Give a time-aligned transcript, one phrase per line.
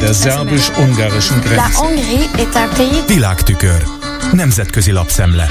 [0.00, 1.78] Der szerbus-ungarischen Grenze.
[3.06, 3.82] Világtükör.
[4.32, 5.48] Nemzetközi lapszemle.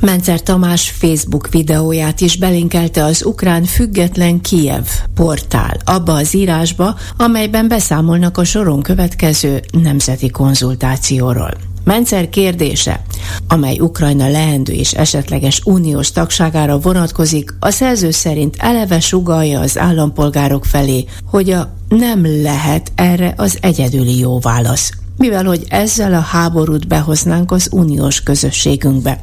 [0.00, 7.68] Mencer Tamás Facebook videóját is belinkelte az ukrán független Kiev portál abba az írásba, amelyben
[7.68, 11.67] beszámolnak a soron következő nemzeti konzultációról.
[11.88, 13.02] Mencer kérdése,
[13.46, 20.64] amely Ukrajna leendő és esetleges uniós tagságára vonatkozik, a szerző szerint eleve sugalja az állampolgárok
[20.64, 26.86] felé, hogy a nem lehet erre az egyedüli jó válasz mivel hogy ezzel a háborút
[26.86, 29.20] behoznánk az uniós közösségünkbe,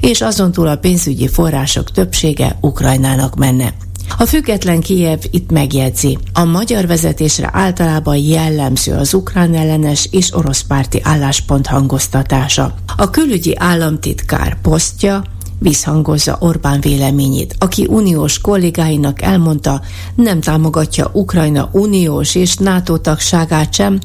[0.00, 3.74] és azon túl a pénzügyi források többsége Ukrajnának menne.
[4.16, 10.60] A független Kijev itt megjegyzi, a magyar vezetésre általában jellemző az ukrán ellenes és orosz
[10.60, 12.74] párti álláspont hangoztatása.
[12.96, 15.22] A külügyi államtitkár posztja
[15.58, 19.80] visszhangozza Orbán véleményét, aki uniós kollégáinak elmondta,
[20.14, 23.98] nem támogatja Ukrajna uniós és NATO tagságát sem,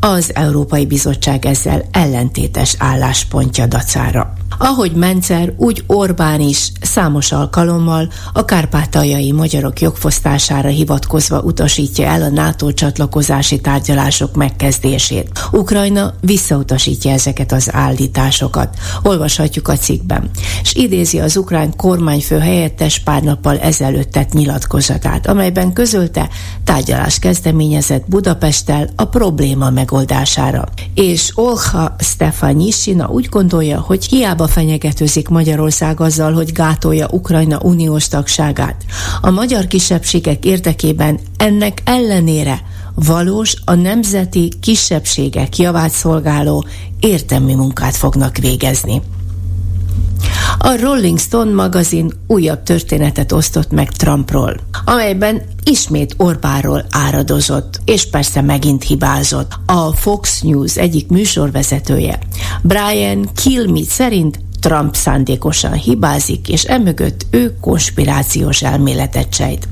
[0.00, 4.32] az Európai Bizottság ezzel ellentétes álláspontja dacára.
[4.62, 12.28] Ahogy Mencer, úgy Orbán is számos alkalommal a kárpátaljai magyarok jogfosztására hivatkozva utasítja el a
[12.28, 15.48] NATO csatlakozási tárgyalások megkezdését.
[15.52, 18.78] Ukrajna visszautasítja ezeket az állításokat.
[19.02, 20.30] Olvashatjuk a cikkben.
[20.62, 26.28] És idézi az ukrán kormányfő helyettes pár nappal ezelőtt tett nyilatkozatát, amelyben közölte
[26.64, 30.64] tárgyalás kezdeményezett Budapesttel a probléma megoldására.
[30.94, 38.84] És Olha Stefanisina úgy gondolja, hogy hiába fenyegetőzik Magyarország azzal, hogy gátolja Ukrajna uniós tagságát.
[39.20, 42.60] A magyar kisebbségek érdekében ennek ellenére
[42.94, 46.64] valós, a nemzeti kisebbségek javát szolgáló
[46.98, 49.02] értelmi munkát fognak végezni.
[50.62, 58.40] A Rolling Stone magazin újabb történetet osztott meg Trumpról, amelyben ismét Orbáról áradozott, és persze
[58.40, 59.52] megint hibázott.
[59.66, 62.18] A Fox News egyik műsorvezetője,
[62.62, 69.68] Brian Kilmeade szerint Trump szándékosan hibázik, és emögött ő konspirációs elméletet sejt.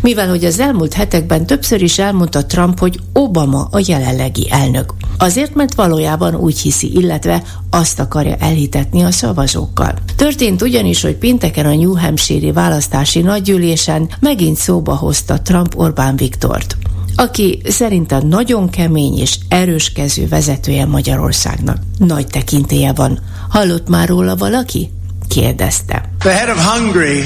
[0.00, 4.94] Mivel, hogy az elmúlt hetekben többször is elmondta Trump, hogy Obama a jelenlegi elnök.
[5.18, 9.94] Azért, mert valójában úgy hiszi, illetve azt akarja elhitetni a szavazókkal.
[10.16, 16.76] Történt ugyanis, hogy pénteken a New Hampshire-i választási nagygyűlésen megint szóba hozta Trump Orbán Viktort
[17.16, 21.78] aki szerinte nagyon kemény és erős kezű vezetője Magyarországnak.
[21.98, 23.18] Nagy tekintélye van.
[23.48, 24.90] Hallott már róla valaki?
[25.28, 26.10] kérdezte.
[26.18, 27.24] The head of Hungary,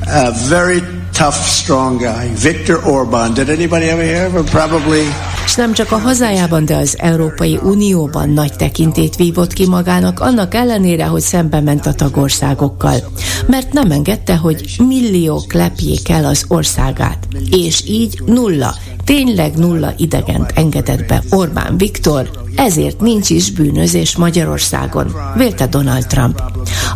[0.00, 3.34] a very tough, strong guy, Viktor Orban.
[3.34, 4.44] Did anybody ever hear of him?
[4.44, 5.02] Probably
[5.44, 10.54] és nem csak a hazájában, de az Európai Unióban nagy tekintét vívott ki magának, annak
[10.54, 12.94] ellenére, hogy szembe ment a tagországokkal.
[13.46, 17.28] Mert nem engedte, hogy milliók lepjék el az országát.
[17.50, 25.14] És így nulla, tényleg nulla idegent engedett be Orbán Viktor, ezért nincs is bűnözés Magyarországon,
[25.36, 26.42] vélte Donald Trump,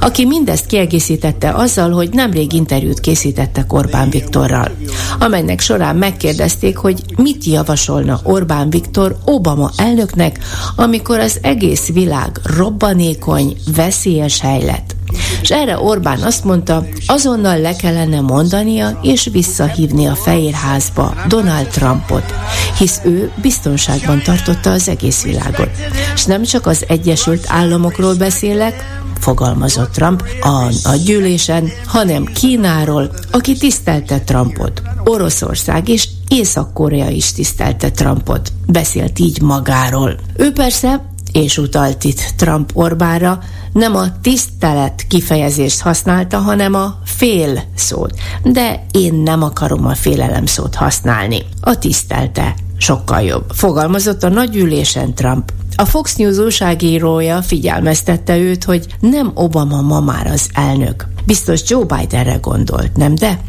[0.01, 4.71] aki mindezt kiegészítette azzal, hogy nemrég interjút készítettek Orbán Viktorral,
[5.19, 10.39] amelynek során megkérdezték, hogy mit javasolna Orbán Viktor Obama elnöknek,
[10.77, 14.97] amikor az egész világ robbanékony, veszélyes hely lett.
[15.43, 22.35] És erre Orbán azt mondta, azonnal le kellene mondania és visszahívni a Fehérházba Donald Trumpot,
[22.79, 25.71] hisz ő biztonságban tartotta az egész világot.
[26.15, 34.21] És nem csak az Egyesült Államokról beszélek, fogalmazott Trump a nagygyűlésen, hanem Kínáról, aki tisztelte
[34.21, 34.83] Trumpot.
[35.05, 38.53] Oroszország és Észak-Korea is tisztelte Trumpot.
[38.67, 40.17] Beszélt így magáról.
[40.37, 41.03] Ő persze
[41.33, 43.39] és utalt itt Trump Orbára,
[43.73, 48.15] nem a tisztelet kifejezést használta, hanem a fél szót.
[48.43, 51.43] De én nem akarom a félelem szót használni.
[51.61, 53.45] A tisztelte sokkal jobb.
[53.55, 55.53] Fogalmazott a nagyülésen Trump.
[55.81, 61.07] A Fox News újságírója figyelmeztette őt, hogy nem Obama ma már az elnök.
[61.27, 63.41] Biztos Joe Bidenre gondolt, nem de?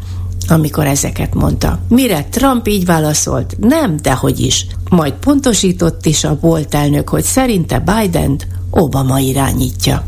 [0.48, 1.78] amikor ezeket mondta.
[1.88, 4.66] Mire Trump így válaszolt, nem, dehogy is.
[4.90, 8.40] Majd pontosított is a volt elnök, hogy szerinte Biden
[8.70, 10.04] Obama irányítja.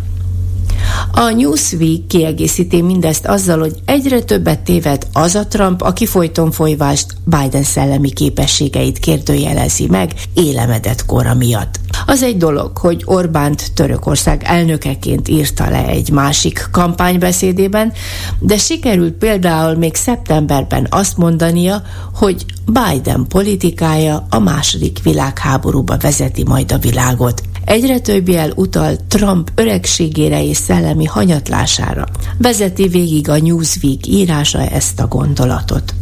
[1.12, 7.06] A Newsweek kiegészíti mindezt azzal, hogy egyre többet téved az a Trump, aki folyton folyvást
[7.24, 11.80] Biden szellemi képességeit kérdőjelezi meg élemedett kora miatt.
[12.06, 17.92] Az egy dolog, hogy Orbánt Törökország elnökeként írta le egy másik kampánybeszédében,
[18.38, 21.82] de sikerült például még szeptemberben azt mondania,
[22.14, 27.42] hogy Biden politikája a második világháborúba vezeti majd a világot.
[27.64, 32.06] Egyre több jel utal Trump öregségére és szellemi hanyatlására.
[32.38, 35.94] Vezeti végig a Newsweek írása ezt a gondolatot.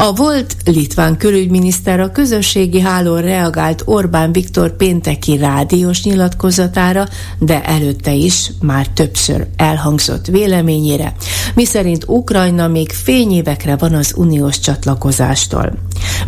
[0.00, 7.08] A volt litván külügyminiszter a közösségi hálón reagált Orbán Viktor pénteki rádiós nyilatkozatára,
[7.38, 11.14] de előtte is már többször elhangzott véleményére,
[11.54, 15.72] miszerint Ukrajna még fényévekre van az uniós csatlakozástól.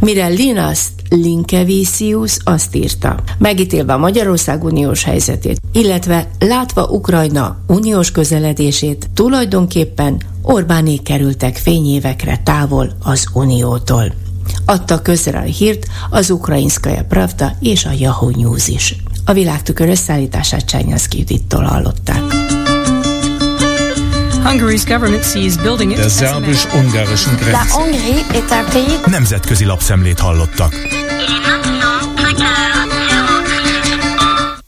[0.00, 10.20] Mire Linas Linkevicius azt írta, megítélve Magyarország uniós helyzetét, illetve látva Ukrajna uniós közeledését, tulajdonképpen
[10.42, 14.12] Orbánék kerültek fényévekre távol az uniótól.
[14.64, 18.96] Adta közre a hírt az Ukrainskaya Pravda és a Yahoo News is.
[19.24, 22.22] A világtükör összeállítását Csányaszki Judittól hallották.
[24.44, 26.08] Hungary's government sees building it.
[26.08, 27.74] szerbus-ungarischen Grenze.
[29.06, 30.74] Nemzetközi lapszemlét hallottak.